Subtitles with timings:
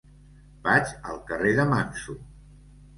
[0.69, 2.21] Vaig al carrer de Manso.